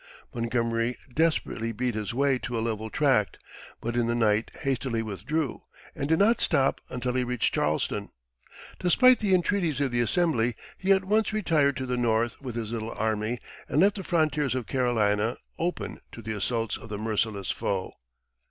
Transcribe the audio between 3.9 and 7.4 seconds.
in the night hastily withdrew, and did not stop until he